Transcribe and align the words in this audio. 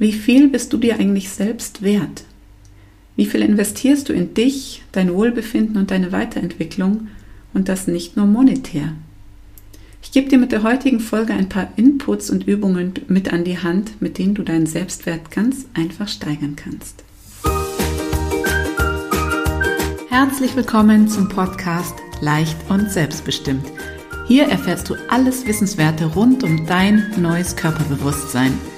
Wie 0.00 0.12
viel 0.12 0.46
bist 0.46 0.72
du 0.72 0.76
dir 0.76 0.94
eigentlich 0.94 1.28
selbst 1.28 1.82
wert? 1.82 2.22
Wie 3.16 3.26
viel 3.26 3.42
investierst 3.42 4.08
du 4.08 4.12
in 4.12 4.32
dich, 4.32 4.84
dein 4.92 5.12
Wohlbefinden 5.12 5.76
und 5.76 5.90
deine 5.90 6.12
Weiterentwicklung 6.12 7.08
und 7.52 7.68
das 7.68 7.88
nicht 7.88 8.16
nur 8.16 8.26
monetär? 8.26 8.92
Ich 10.00 10.12
gebe 10.12 10.28
dir 10.28 10.38
mit 10.38 10.52
der 10.52 10.62
heutigen 10.62 11.00
Folge 11.00 11.32
ein 11.32 11.48
paar 11.48 11.72
Inputs 11.74 12.30
und 12.30 12.46
Übungen 12.46 12.94
mit 13.08 13.32
an 13.32 13.42
die 13.42 13.58
Hand, 13.58 14.00
mit 14.00 14.18
denen 14.18 14.36
du 14.36 14.44
deinen 14.44 14.66
Selbstwert 14.66 15.32
ganz 15.32 15.66
einfach 15.74 16.06
steigern 16.06 16.54
kannst. 16.54 17.02
Herzlich 20.08 20.54
willkommen 20.54 21.08
zum 21.08 21.28
Podcast 21.28 21.96
Leicht 22.20 22.56
und 22.68 22.88
Selbstbestimmt. 22.88 23.66
Hier 24.28 24.44
erfährst 24.44 24.88
du 24.90 24.94
alles 25.08 25.44
Wissenswerte 25.44 26.04
rund 26.06 26.44
um 26.44 26.66
dein 26.66 27.04
neues 27.20 27.56
Körperbewusstsein– 27.56 28.52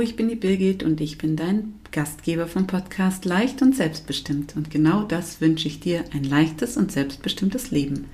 Ich 0.00 0.16
bin 0.16 0.28
die 0.28 0.36
Birgit 0.36 0.82
und 0.82 1.00
ich 1.00 1.18
bin 1.18 1.36
dein 1.36 1.74
Gastgeber 1.92 2.46
vom 2.46 2.66
Podcast 2.66 3.24
Leicht 3.24 3.62
und 3.62 3.76
Selbstbestimmt. 3.76 4.56
Und 4.56 4.70
genau 4.70 5.02
das 5.02 5.40
wünsche 5.40 5.68
ich 5.68 5.80
dir, 5.80 6.04
ein 6.12 6.24
leichtes 6.24 6.76
und 6.76 6.90
selbstbestimmtes 6.90 7.70
Leben. 7.70 8.06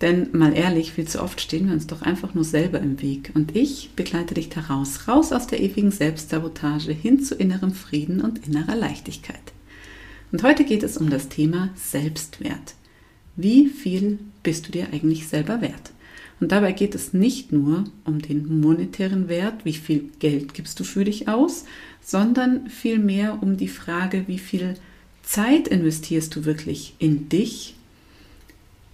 Denn 0.00 0.28
mal 0.32 0.56
ehrlich, 0.56 0.92
viel 0.92 1.06
zu 1.06 1.22
oft 1.22 1.40
stehen 1.40 1.66
wir 1.66 1.74
uns 1.74 1.86
doch 1.86 2.02
einfach 2.02 2.34
nur 2.34 2.44
selber 2.44 2.80
im 2.80 3.00
Weg. 3.02 3.32
Und 3.34 3.56
ich 3.56 3.90
begleite 3.96 4.34
dich 4.34 4.48
da 4.50 4.60
raus, 4.60 5.08
raus 5.08 5.32
aus 5.32 5.46
der 5.46 5.60
ewigen 5.60 5.90
Selbstsabotage 5.90 6.92
hin 6.92 7.22
zu 7.22 7.34
innerem 7.34 7.72
Frieden 7.72 8.20
und 8.20 8.46
innerer 8.46 8.76
Leichtigkeit. 8.76 9.52
Und 10.32 10.42
heute 10.42 10.64
geht 10.64 10.82
es 10.82 10.96
um 10.96 11.10
das 11.10 11.28
Thema 11.28 11.70
Selbstwert. 11.74 12.74
Wie 13.36 13.68
viel 13.68 14.18
bist 14.42 14.68
du 14.68 14.72
dir 14.72 14.88
eigentlich 14.92 15.28
selber 15.28 15.60
wert? 15.60 15.92
Und 16.40 16.52
dabei 16.52 16.72
geht 16.72 16.94
es 16.94 17.12
nicht 17.12 17.52
nur 17.52 17.84
um 18.04 18.20
den 18.20 18.60
monetären 18.60 19.28
Wert, 19.28 19.64
wie 19.64 19.74
viel 19.74 20.10
Geld 20.18 20.54
gibst 20.54 20.80
du 20.80 20.84
für 20.84 21.04
dich 21.04 21.28
aus, 21.28 21.66
sondern 22.00 22.68
vielmehr 22.68 23.42
um 23.42 23.58
die 23.58 23.68
Frage, 23.68 24.24
wie 24.26 24.38
viel 24.38 24.74
Zeit 25.22 25.68
investierst 25.68 26.34
du 26.34 26.46
wirklich 26.46 26.94
in 26.98 27.28
dich, 27.28 27.76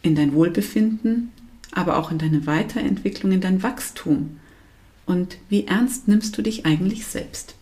in 0.02 0.16
dein 0.16 0.34
Wohlbefinden, 0.34 1.30
aber 1.72 1.98
auch 1.98 2.10
in 2.10 2.18
deine 2.18 2.46
Weiterentwicklung, 2.46 3.32
in 3.32 3.40
dein 3.40 3.62
Wachstum. 3.62 4.38
Und 5.06 5.38
wie 5.48 5.66
ernst 5.66 6.08
nimmst 6.08 6.36
du 6.36 6.42
dich 6.42 6.66
eigentlich 6.66 7.06
selbst? 7.06 7.54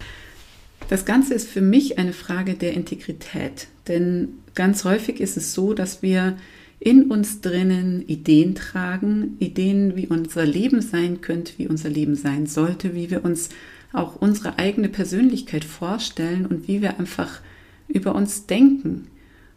Das 0.88 1.04
Ganze 1.04 1.34
ist 1.34 1.48
für 1.48 1.60
mich 1.60 1.98
eine 1.98 2.12
Frage 2.12 2.54
der 2.54 2.72
Integrität, 2.72 3.68
denn 3.86 4.28
ganz 4.54 4.84
häufig 4.84 5.20
ist 5.20 5.36
es 5.36 5.52
so, 5.52 5.74
dass 5.74 6.02
wir 6.02 6.36
in 6.80 7.10
uns 7.10 7.40
drinnen 7.40 8.06
Ideen 8.06 8.54
tragen, 8.54 9.36
Ideen, 9.38 9.96
wie 9.96 10.06
unser 10.06 10.44
Leben 10.44 10.82
sein 10.82 11.20
könnte, 11.20 11.54
wie 11.56 11.68
unser 11.68 11.88
Leben 11.88 12.14
sein 12.14 12.46
sollte, 12.46 12.94
wie 12.94 13.10
wir 13.10 13.24
uns 13.24 13.48
auch 13.92 14.16
unsere 14.16 14.58
eigene 14.58 14.88
Persönlichkeit 14.88 15.64
vorstellen 15.64 16.46
und 16.46 16.68
wie 16.68 16.82
wir 16.82 16.98
einfach 16.98 17.40
über 17.88 18.14
uns 18.14 18.46
denken. 18.46 19.06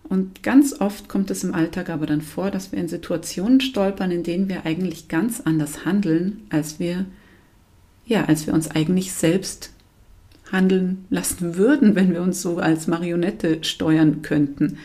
Und 0.04 0.42
ganz 0.42 0.80
oft 0.80 1.10
kommt 1.10 1.32
es 1.32 1.44
im 1.44 1.54
Alltag 1.54 1.90
aber 1.90 2.06
dann 2.06 2.22
vor, 2.22 2.50
dass 2.50 2.72
wir 2.72 2.80
in 2.80 2.88
Situationen 2.88 3.60
stolpern, 3.60 4.12
in 4.12 4.24
denen 4.24 4.48
wir 4.48 4.66
eigentlich 4.66 5.10
ganz 5.10 5.42
anders 5.42 5.86
handeln, 5.86 6.44
als 6.50 6.80
wir, 6.80 7.06
ja, 8.06 8.26
als 8.26 8.48
wir 8.48 8.54
uns 8.54 8.72
eigentlich 8.72 9.12
selbst 9.12 9.72
handeln 10.52 11.06
lassen 11.10 11.58
würden, 11.58 11.96
wenn 11.96 12.14
wir 12.14 12.22
uns 12.22 12.42
so 12.42 12.58
als 12.58 12.88
Marionette 12.88 13.64
steuern 13.64 14.22
könnten. 14.22 14.78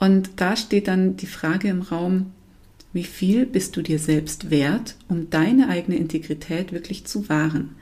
Und 0.00 0.30
da 0.36 0.56
steht 0.56 0.88
dann 0.88 1.16
die 1.16 1.26
Frage 1.26 1.68
im 1.68 1.82
Raum, 1.82 2.32
wie 2.92 3.04
viel 3.04 3.46
bist 3.46 3.76
du 3.76 3.82
dir 3.82 4.00
selbst 4.00 4.50
wert, 4.50 4.96
um 5.08 5.30
deine 5.30 5.68
eigene 5.68 5.96
Integrität 5.96 6.72
wirklich 6.72 7.04
zu 7.04 7.28
wahren? 7.28 7.76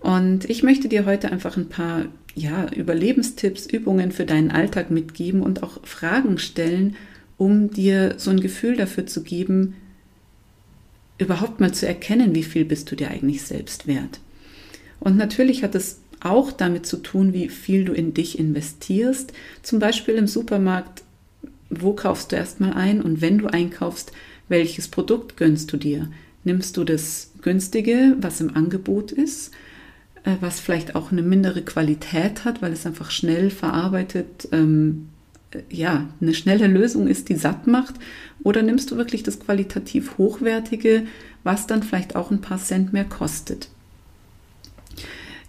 Und 0.00 0.48
ich 0.48 0.62
möchte 0.62 0.88
dir 0.88 1.04
heute 1.04 1.30
einfach 1.30 1.56
ein 1.56 1.68
paar 1.68 2.06
ja, 2.34 2.66
Überlebenstipps, 2.72 3.66
Übungen 3.66 4.10
für 4.10 4.24
deinen 4.24 4.50
Alltag 4.50 4.90
mitgeben 4.90 5.42
und 5.42 5.62
auch 5.62 5.84
Fragen 5.84 6.38
stellen, 6.38 6.96
um 7.36 7.70
dir 7.70 8.14
so 8.16 8.30
ein 8.30 8.40
Gefühl 8.40 8.76
dafür 8.76 9.06
zu 9.06 9.22
geben, 9.22 9.74
überhaupt 11.18 11.60
mal 11.60 11.74
zu 11.74 11.86
erkennen, 11.86 12.34
wie 12.34 12.42
viel 12.42 12.64
bist 12.64 12.90
du 12.90 12.96
dir 12.96 13.10
eigentlich 13.10 13.42
selbst 13.42 13.86
wert. 13.86 14.20
Und 14.98 15.16
natürlich 15.16 15.62
hat 15.62 15.74
es 15.74 16.00
auch 16.20 16.52
damit 16.52 16.86
zu 16.86 16.98
tun, 16.98 17.32
wie 17.32 17.48
viel 17.48 17.84
du 17.84 17.92
in 17.92 18.14
dich 18.14 18.38
investierst. 18.38 19.32
Zum 19.62 19.78
Beispiel 19.78 20.14
im 20.14 20.28
Supermarkt 20.28 21.02
wo 21.80 21.94
kaufst 21.94 22.32
du 22.32 22.36
erstmal 22.36 22.74
ein 22.74 23.00
und 23.00 23.20
wenn 23.20 23.38
du 23.38 23.46
einkaufst, 23.46 24.12
welches 24.48 24.88
Produkt 24.88 25.36
gönnst 25.36 25.72
du 25.72 25.76
dir? 25.76 26.08
Nimmst 26.44 26.76
du 26.76 26.84
das 26.84 27.32
günstige, 27.40 28.16
was 28.20 28.40
im 28.40 28.54
Angebot 28.54 29.12
ist, 29.12 29.52
äh, 30.24 30.36
was 30.40 30.60
vielleicht 30.60 30.94
auch 30.94 31.12
eine 31.12 31.22
mindere 31.22 31.62
Qualität 31.62 32.44
hat, 32.44 32.62
weil 32.62 32.72
es 32.72 32.86
einfach 32.86 33.10
schnell 33.10 33.50
verarbeitet, 33.50 34.48
ähm, 34.52 35.08
äh, 35.52 35.60
ja, 35.70 36.08
eine 36.20 36.34
schnelle 36.34 36.66
Lösung 36.66 37.06
ist, 37.06 37.28
die 37.28 37.36
satt 37.36 37.66
macht? 37.66 37.94
Oder 38.42 38.62
nimmst 38.62 38.90
du 38.90 38.96
wirklich 38.96 39.22
das 39.22 39.40
qualitativ 39.40 40.18
hochwertige, 40.18 41.06
was 41.44 41.66
dann 41.66 41.82
vielleicht 41.82 42.16
auch 42.16 42.30
ein 42.30 42.40
paar 42.40 42.58
Cent 42.58 42.92
mehr 42.92 43.04
kostet? 43.04 43.68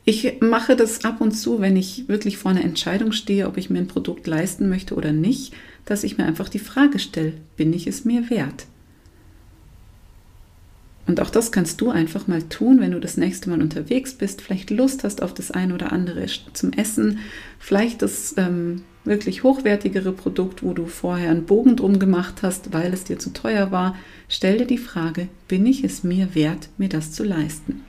Ich 0.05 0.41
mache 0.41 0.75
das 0.75 1.05
ab 1.05 1.21
und 1.21 1.31
zu, 1.31 1.61
wenn 1.61 1.77
ich 1.77 2.09
wirklich 2.09 2.37
vor 2.37 2.51
einer 2.51 2.63
Entscheidung 2.63 3.13
stehe, 3.13 3.47
ob 3.47 3.57
ich 3.57 3.69
mir 3.69 3.79
ein 3.79 3.87
Produkt 3.87 4.27
leisten 4.27 4.67
möchte 4.67 4.95
oder 4.95 5.13
nicht, 5.13 5.53
dass 5.85 6.03
ich 6.03 6.17
mir 6.17 6.25
einfach 6.25 6.49
die 6.49 6.59
Frage 6.59 6.99
stelle, 6.99 7.33
bin 7.55 7.71
ich 7.71 7.87
es 7.87 8.03
mir 8.03 8.29
wert? 8.29 8.65
Und 11.05 11.19
auch 11.19 11.29
das 11.29 11.51
kannst 11.51 11.81
du 11.81 11.89
einfach 11.89 12.27
mal 12.27 12.43
tun, 12.43 12.79
wenn 12.79 12.91
du 12.91 12.99
das 12.99 13.17
nächste 13.17 13.49
Mal 13.49 13.61
unterwegs 13.61 14.13
bist, 14.13 14.41
vielleicht 14.41 14.69
Lust 14.69 15.03
hast 15.03 15.21
auf 15.21 15.33
das 15.33 15.51
ein 15.51 15.73
oder 15.73 15.91
andere 15.91 16.25
zum 16.53 16.71
Essen, 16.71 17.19
vielleicht 17.59 18.01
das 18.01 18.35
ähm, 18.37 18.83
wirklich 19.03 19.43
hochwertigere 19.43 20.13
Produkt, 20.13 20.63
wo 20.63 20.73
du 20.73 20.85
vorher 20.85 21.29
einen 21.29 21.45
Bogen 21.45 21.75
drum 21.75 21.99
gemacht 21.99 22.41
hast, 22.41 22.71
weil 22.71 22.93
es 22.93 23.03
dir 23.03 23.19
zu 23.19 23.31
teuer 23.33 23.71
war. 23.71 23.97
Stell 24.29 24.59
dir 24.59 24.67
die 24.67 24.77
Frage, 24.77 25.27
bin 25.49 25.65
ich 25.65 25.83
es 25.83 26.03
mir 26.03 26.35
wert, 26.35 26.69
mir 26.77 26.89
das 26.89 27.11
zu 27.11 27.25
leisten? 27.25 27.83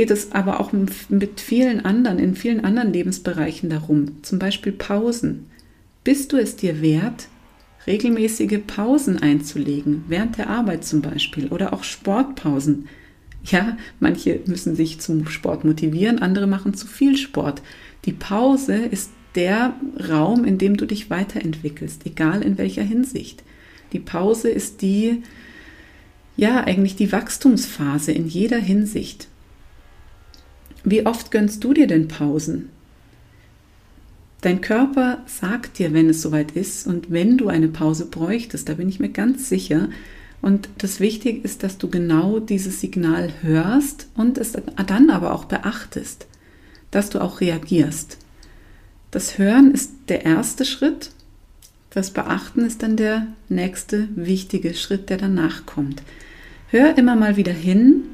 Geht 0.00 0.10
es 0.10 0.32
aber 0.32 0.60
auch 0.60 0.72
mit 0.72 1.40
vielen 1.42 1.84
anderen, 1.84 2.18
in 2.18 2.34
vielen 2.34 2.64
anderen 2.64 2.90
Lebensbereichen 2.90 3.68
darum, 3.68 4.22
zum 4.22 4.38
Beispiel 4.38 4.72
Pausen. 4.72 5.50
Bist 6.04 6.32
du 6.32 6.38
es 6.38 6.56
dir 6.56 6.80
wert, 6.80 7.28
regelmäßige 7.86 8.60
Pausen 8.66 9.18
einzulegen, 9.18 10.06
während 10.08 10.38
der 10.38 10.48
Arbeit 10.48 10.86
zum 10.86 11.02
Beispiel 11.02 11.48
oder 11.48 11.74
auch 11.74 11.84
Sportpausen? 11.84 12.88
Ja, 13.44 13.76
manche 13.98 14.40
müssen 14.46 14.74
sich 14.74 15.00
zum 15.00 15.28
Sport 15.28 15.66
motivieren, 15.66 16.18
andere 16.18 16.46
machen 16.46 16.72
zu 16.72 16.86
viel 16.86 17.18
Sport. 17.18 17.60
Die 18.06 18.14
Pause 18.14 18.76
ist 18.76 19.10
der 19.34 19.74
Raum, 20.08 20.46
in 20.46 20.56
dem 20.56 20.78
du 20.78 20.86
dich 20.86 21.10
weiterentwickelst, 21.10 22.06
egal 22.06 22.40
in 22.40 22.56
welcher 22.56 22.84
Hinsicht. 22.84 23.42
Die 23.92 24.00
Pause 24.00 24.48
ist 24.48 24.80
die, 24.80 25.22
ja, 26.38 26.64
eigentlich 26.64 26.96
die 26.96 27.12
Wachstumsphase 27.12 28.12
in 28.12 28.26
jeder 28.28 28.60
Hinsicht. 28.60 29.28
Wie 30.84 31.06
oft 31.06 31.30
gönnst 31.30 31.62
du 31.64 31.74
dir 31.74 31.86
denn 31.86 32.08
Pausen? 32.08 32.70
Dein 34.40 34.62
Körper 34.62 35.18
sagt 35.26 35.78
dir, 35.78 35.92
wenn 35.92 36.08
es 36.08 36.22
soweit 36.22 36.52
ist 36.52 36.86
und 36.86 37.10
wenn 37.10 37.36
du 37.36 37.48
eine 37.48 37.68
Pause 37.68 38.06
bräuchtest, 38.06 38.68
da 38.68 38.74
bin 38.74 38.88
ich 38.88 38.98
mir 38.98 39.10
ganz 39.10 39.48
sicher. 39.48 39.90
Und 40.40 40.70
das 40.78 41.00
Wichtige 41.00 41.40
ist, 41.40 41.62
dass 41.62 41.76
du 41.76 41.90
genau 41.90 42.38
dieses 42.40 42.80
Signal 42.80 43.30
hörst 43.42 44.08
und 44.14 44.38
es 44.38 44.52
dann 44.52 45.10
aber 45.10 45.34
auch 45.34 45.44
beachtest, 45.44 46.26
dass 46.90 47.10
du 47.10 47.20
auch 47.20 47.42
reagierst. 47.42 48.16
Das 49.10 49.36
Hören 49.36 49.72
ist 49.72 49.92
der 50.08 50.24
erste 50.24 50.64
Schritt, 50.64 51.10
das 51.90 52.12
Beachten 52.12 52.64
ist 52.64 52.82
dann 52.82 52.96
der 52.96 53.26
nächste 53.48 54.08
wichtige 54.14 54.74
Schritt, 54.74 55.10
der 55.10 55.18
danach 55.18 55.66
kommt. 55.66 56.02
Hör 56.68 56.96
immer 56.96 57.16
mal 57.16 57.36
wieder 57.36 57.52
hin, 57.52 58.04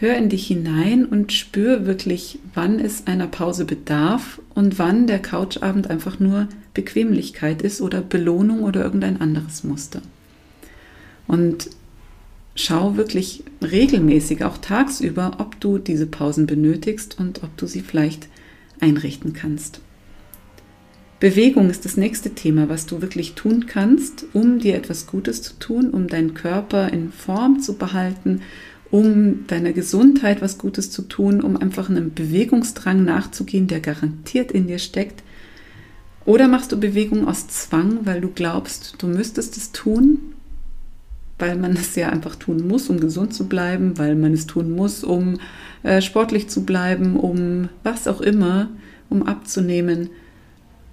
Hör 0.00 0.16
in 0.16 0.30
dich 0.30 0.46
hinein 0.46 1.04
und 1.04 1.30
spür 1.30 1.84
wirklich, 1.84 2.38
wann 2.54 2.80
es 2.80 3.06
einer 3.06 3.26
Pause 3.26 3.66
bedarf 3.66 4.40
und 4.54 4.78
wann 4.78 5.06
der 5.06 5.18
Couchabend 5.18 5.90
einfach 5.90 6.18
nur 6.18 6.48
Bequemlichkeit 6.72 7.60
ist 7.60 7.82
oder 7.82 8.00
Belohnung 8.00 8.62
oder 8.62 8.82
irgendein 8.82 9.20
anderes 9.20 9.62
Muster. 9.62 10.00
Und 11.26 11.68
schau 12.54 12.96
wirklich 12.96 13.44
regelmäßig, 13.60 14.42
auch 14.42 14.56
tagsüber, 14.56 15.32
ob 15.36 15.60
du 15.60 15.76
diese 15.76 16.06
Pausen 16.06 16.46
benötigst 16.46 17.18
und 17.18 17.42
ob 17.42 17.54
du 17.58 17.66
sie 17.66 17.82
vielleicht 17.82 18.28
einrichten 18.80 19.34
kannst. 19.34 19.82
Bewegung 21.20 21.68
ist 21.68 21.84
das 21.84 21.98
nächste 21.98 22.30
Thema, 22.30 22.70
was 22.70 22.86
du 22.86 23.02
wirklich 23.02 23.34
tun 23.34 23.66
kannst, 23.66 24.24
um 24.32 24.60
dir 24.60 24.76
etwas 24.76 25.06
Gutes 25.06 25.42
zu 25.42 25.58
tun, 25.58 25.90
um 25.90 26.06
deinen 26.06 26.32
Körper 26.32 26.90
in 26.90 27.12
Form 27.12 27.60
zu 27.60 27.74
behalten, 27.74 28.40
um 28.90 29.46
deiner 29.46 29.72
Gesundheit 29.72 30.42
was 30.42 30.58
Gutes 30.58 30.90
zu 30.90 31.02
tun, 31.02 31.40
um 31.40 31.56
einfach 31.56 31.88
einem 31.88 32.12
Bewegungsdrang 32.12 33.04
nachzugehen, 33.04 33.68
der 33.68 33.80
garantiert 33.80 34.50
in 34.50 34.66
dir 34.66 34.78
steckt. 34.78 35.22
Oder 36.24 36.48
machst 36.48 36.72
du 36.72 36.78
Bewegung 36.78 37.26
aus 37.26 37.48
Zwang, 37.48 38.00
weil 38.04 38.20
du 38.20 38.28
glaubst, 38.28 38.96
du 38.98 39.06
müsstest 39.06 39.56
es 39.56 39.72
tun, 39.72 40.18
weil 41.38 41.56
man 41.56 41.72
es 41.72 41.94
ja 41.94 42.10
einfach 42.10 42.36
tun 42.36 42.66
muss, 42.66 42.90
um 42.90 43.00
gesund 43.00 43.32
zu 43.32 43.48
bleiben, 43.48 43.96
weil 43.96 44.14
man 44.14 44.34
es 44.34 44.46
tun 44.46 44.72
muss, 44.72 45.04
um 45.04 45.38
äh, 45.82 46.02
sportlich 46.02 46.48
zu 46.48 46.64
bleiben, 46.64 47.16
um 47.16 47.68
was 47.82 48.06
auch 48.06 48.20
immer, 48.20 48.68
um 49.08 49.22
abzunehmen. 49.22 50.10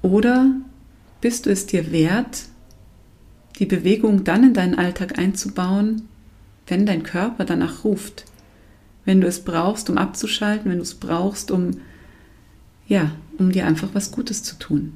Oder 0.02 0.52
bist 1.20 1.46
du 1.46 1.50
es 1.50 1.66
dir 1.66 1.92
wert, 1.92 2.44
die 3.60 3.66
Bewegung 3.66 4.24
dann 4.24 4.44
in 4.44 4.54
deinen 4.54 4.76
Alltag 4.76 5.18
einzubauen, 5.18 6.04
wenn 6.68 6.86
dein 6.86 7.04
Körper 7.04 7.46
danach 7.46 7.84
ruft? 7.84 8.26
Wenn 9.06 9.22
du 9.22 9.28
es 9.28 9.40
brauchst, 9.40 9.90
um 9.90 9.98
abzuschalten, 9.98 10.70
wenn 10.70 10.78
du 10.78 10.84
es 10.84 10.96
brauchst, 10.96 11.52
um 11.52 11.72
ja, 12.88 13.12
um 13.38 13.52
dir 13.52 13.66
einfach 13.66 13.90
was 13.94 14.12
Gutes 14.12 14.44
zu 14.44 14.58
tun. 14.58 14.94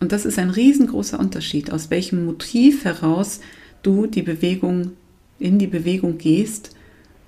Und 0.00 0.12
das 0.12 0.24
ist 0.24 0.38
ein 0.38 0.50
riesengroßer 0.50 1.18
Unterschied, 1.18 1.70
aus 1.70 1.90
welchem 1.90 2.24
Motiv 2.24 2.84
heraus 2.84 3.40
du 3.82 4.06
die 4.06 4.22
Bewegung 4.22 4.92
in 5.38 5.58
die 5.58 5.66
Bewegung 5.66 6.18
gehst 6.18 6.74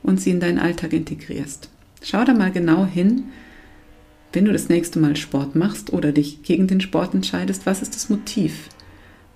und 0.03 0.21
sie 0.21 0.31
in 0.31 0.41
deinen 0.41 0.59
Alltag 0.59 0.93
integrierst. 0.93 1.69
Schau 2.03 2.25
da 2.25 2.33
mal 2.33 2.51
genau 2.51 2.87
hin, 2.87 3.25
wenn 4.33 4.45
du 4.45 4.53
das 4.53 4.69
nächste 4.69 4.99
Mal 4.99 5.17
Sport 5.17 5.57
machst 5.57 5.93
oder 5.93 6.13
dich 6.13 6.43
gegen 6.43 6.67
den 6.67 6.81
Sport 6.81 7.15
entscheidest, 7.15 7.67
was 7.67 7.83
ist 7.83 7.95
das 7.95 8.09
Motiv? 8.09 8.69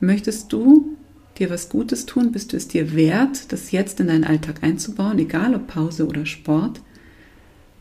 Möchtest 0.01 0.53
du 0.53 0.92
dir 1.39 1.51
was 1.51 1.69
Gutes 1.69 2.07
tun? 2.07 2.33
Bist 2.33 2.53
du 2.53 2.57
es 2.57 2.69
dir 2.69 2.95
wert, 2.95 3.53
das 3.53 3.73
jetzt 3.73 4.01
in 4.01 4.09
deinen 4.09 4.25
Alltag 4.25 4.63
einzubauen, 4.63 5.19
egal 5.19 5.55
ob 5.55 5.67
Pause 5.67 6.07
oder 6.07 6.27
Sport? 6.27 6.81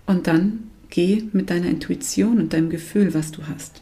Und 0.05 0.27
dann 0.27 0.71
geh 0.89 1.23
mit 1.33 1.49
deiner 1.49 1.67
Intuition 1.67 2.39
und 2.39 2.53
deinem 2.53 2.69
Gefühl, 2.69 3.13
was 3.13 3.31
du 3.31 3.47
hast. 3.47 3.81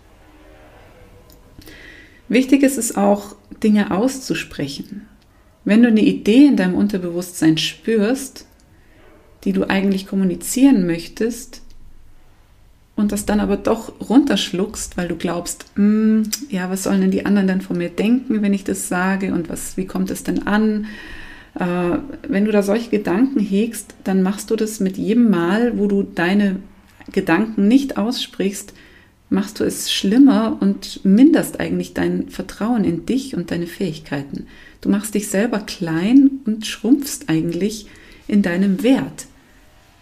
Wichtig 2.27 2.63
ist 2.63 2.77
es 2.77 2.95
auch, 2.95 3.36
Dinge 3.63 3.92
auszusprechen. 3.92 5.07
Wenn 5.66 5.81
du 5.81 5.89
eine 5.89 6.01
Idee 6.01 6.45
in 6.45 6.56
deinem 6.56 6.75
Unterbewusstsein 6.75 7.57
spürst, 7.57 8.45
die 9.44 9.54
du 9.54 9.69
eigentlich 9.69 10.07
kommunizieren 10.07 10.86
möchtest, 10.86 11.62
und 13.00 13.13
das 13.13 13.25
dann 13.25 13.40
aber 13.40 13.56
doch 13.56 13.94
runterschluckst, 14.10 14.98
weil 14.98 15.07
du 15.07 15.16
glaubst, 15.16 15.66
mm, 15.75 16.24
ja, 16.50 16.69
was 16.69 16.84
sollen 16.84 17.01
denn 17.01 17.12
die 17.12 17.25
anderen 17.25 17.48
denn 17.48 17.62
von 17.62 17.78
mir 17.78 17.90
denken, 17.90 18.42
wenn 18.42 18.54
ich 18.54 18.66
das 18.66 18.90
sage 18.90 19.34
und 19.34 19.50
was, 19.50 19.78
wie 19.78 19.86
kommt 19.86 20.12
es 20.12 20.24
denn 20.24 20.46
an? 20.48 20.88
Äh, 21.57 21.98
wenn 22.28 22.44
du 22.44 22.51
da 22.51 22.62
solche 22.62 22.90
Gedanken 22.90 23.40
hegst, 23.40 23.96
dann 24.04 24.22
machst 24.22 24.51
du 24.51 24.57
das 24.57 24.81
mit 24.81 24.98
jedem 24.98 25.30
Mal, 25.30 25.78
wo 25.80 25.88
du 25.88 26.04
deine 26.04 26.57
Gedanken 27.13 27.69
nicht 27.69 27.98
aussprichst, 27.98 28.74
machst 29.30 29.60
du 29.62 29.63
es 29.63 29.92
schlimmer 29.92 30.57
und 30.60 31.06
minderst 31.06 31.60
eigentlich 31.60 31.94
dein 31.94 32.30
Vertrauen 32.30 32.84
in 32.84 33.06
dich 33.06 33.36
und 33.36 33.52
deine 33.52 33.68
Fähigkeiten. 33.68 34.48
Du 34.81 34.90
machst 34.90 35.13
dich 35.13 35.30
selber 35.30 35.60
klein 35.60 36.42
und 36.45 36.68
schrumpfst 36.68 37.28
eigentlich 37.28 37.88
in 38.28 38.42
deinem 38.42 38.84
Wert. 38.84 39.28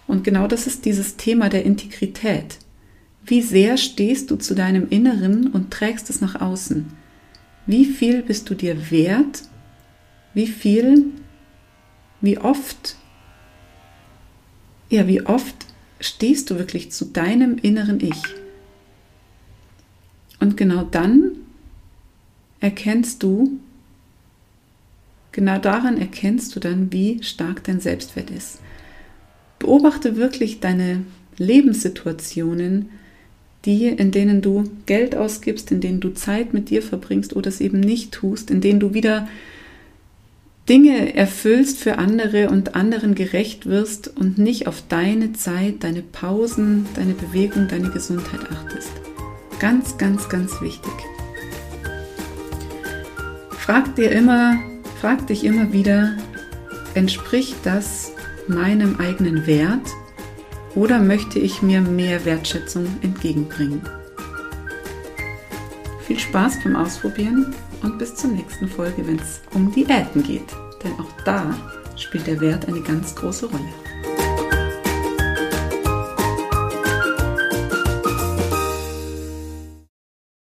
Und 0.07 0.23
genau 0.23 0.47
das 0.47 0.65
ist 0.65 0.85
dieses 0.85 1.17
Thema 1.17 1.49
der 1.49 1.63
Integrität. 1.63 2.59
Wie 3.27 3.41
sehr 3.41 3.75
stehst 3.75 4.31
du 4.31 4.37
zu 4.37 4.55
deinem 4.55 4.87
Inneren 4.89 5.47
und 5.51 5.69
trägst 5.69 6.09
es 6.09 6.21
nach 6.21 6.39
außen? 6.39 6.85
Wie 7.65 7.83
viel 7.83 8.21
bist 8.21 8.49
du 8.49 8.55
dir 8.55 8.89
wert? 8.89 9.43
Wie 10.33 10.47
viel, 10.47 11.07
wie 12.21 12.37
oft, 12.37 12.95
ja, 14.89 15.07
wie 15.07 15.25
oft 15.25 15.55
stehst 15.99 16.49
du 16.49 16.57
wirklich 16.57 16.91
zu 16.93 17.03
deinem 17.03 17.57
inneren 17.57 17.99
Ich? 17.99 18.21
Und 20.39 20.55
genau 20.55 20.83
dann 20.83 21.31
erkennst 22.61 23.23
du, 23.23 23.59
genau 25.33 25.57
daran 25.57 25.97
erkennst 25.97 26.55
du 26.55 26.61
dann, 26.61 26.93
wie 26.93 27.21
stark 27.23 27.65
dein 27.65 27.81
Selbstwert 27.81 28.29
ist. 28.29 28.61
Beobachte 29.59 30.15
wirklich 30.15 30.61
deine 30.61 31.03
Lebenssituationen, 31.37 32.89
die, 33.67 33.89
in 33.89 34.11
denen 34.11 34.41
du 34.41 34.63
Geld 34.85 35.15
ausgibst, 35.15 35.71
in 35.71 35.81
denen 35.81 35.99
du 35.99 36.13
Zeit 36.13 36.53
mit 36.53 36.69
dir 36.69 36.81
verbringst 36.81 37.35
oder 37.35 37.49
es 37.49 37.61
eben 37.61 37.81
nicht 37.81 38.13
tust, 38.13 38.49
in 38.49 38.61
denen 38.61 38.79
du 38.79 38.93
wieder 38.93 39.27
Dinge 40.69 41.15
erfüllst 41.15 41.77
für 41.77 41.97
andere 41.97 42.49
und 42.49 42.75
anderen 42.75 43.13
gerecht 43.13 43.65
wirst 43.65 44.17
und 44.17 44.37
nicht 44.37 44.67
auf 44.67 44.83
deine 44.87 45.33
Zeit, 45.33 45.83
deine 45.83 46.01
Pausen, 46.01 46.85
deine 46.95 47.13
Bewegung, 47.13 47.67
deine 47.67 47.89
Gesundheit 47.89 48.39
achtest. 48.51 48.91
Ganz, 49.59 49.97
ganz, 49.97 50.29
ganz 50.29 50.61
wichtig. 50.61 50.93
Frag 53.51 53.95
dir 53.95 54.11
immer, 54.11 54.57
frag 55.01 55.27
dich 55.27 55.43
immer 55.43 55.73
wieder, 55.73 56.15
entspricht 56.95 57.57
das 57.63 58.13
meinem 58.47 58.95
eigenen 58.97 59.45
Wert 59.45 59.87
oder 60.77 60.99
möchte 60.99 61.39
ich 61.39 61.63
mir 61.63 61.81
mehr 61.81 62.23
Wertschätzung 62.23 62.85
entgegenbringen? 63.01 63.81
Viel 66.05 66.19
Spaß 66.19 66.63
beim 66.63 66.75
Ausprobieren 66.75 67.55
und 67.81 67.97
bis 67.97 68.13
zur 68.15 68.29
nächsten 68.29 68.67
Folge, 68.67 69.07
wenn 69.07 69.17
es 69.17 69.41
um 69.55 69.71
Diäten 69.71 70.21
geht. 70.21 70.45
Denn 70.83 70.93
auch 70.99 71.11
da 71.25 71.57
spielt 71.95 72.27
der 72.27 72.39
Wert 72.39 72.67
eine 72.67 72.81
ganz 72.81 73.15
große 73.15 73.47
Rolle. 73.47 73.86